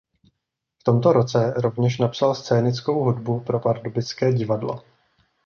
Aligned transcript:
V 0.79 0.83
tomto 0.83 1.11
roce 1.13 1.53
rovněž 1.57 1.97
napsal 1.99 2.35
scénickou 2.35 3.03
hudbu 3.03 3.39
pro 3.39 3.59
pardubické 3.59 4.33
divadlo. 4.33 4.83